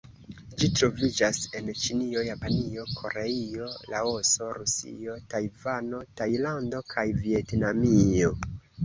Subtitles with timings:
[0.61, 8.33] Ĝi troviĝas en Ĉinio, Japanio, Koreio, Laoso, Rusio, Tajvano, Tajlando kaj Vjetnamio.